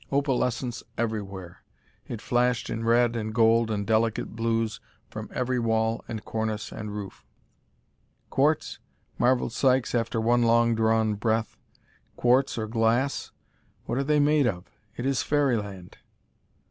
Opalescence 0.11 0.81
everywhere! 0.97 1.61
it 2.07 2.23
flashed 2.23 2.71
in 2.71 2.83
red 2.83 3.15
and 3.15 3.35
gold 3.35 3.69
and 3.69 3.85
delicate 3.85 4.35
blues 4.35 4.79
from 5.11 5.29
every 5.31 5.59
wall 5.59 6.03
and 6.07 6.25
cornice 6.25 6.71
and 6.71 6.91
roof. 6.95 7.23
"Quartz?" 8.31 8.79
marveled 9.19 9.53
Sykes 9.53 9.93
after 9.93 10.19
one 10.19 10.41
long 10.41 10.73
drawn 10.73 11.13
breath. 11.13 11.55
"Quartz 12.15 12.57
or 12.57 12.65
glass? 12.65 13.31
what 13.85 13.99
are 13.99 14.03
they 14.03 14.19
made 14.19 14.47
of? 14.47 14.71
It 14.97 15.05
is 15.05 15.21
fairyland!" 15.21 15.99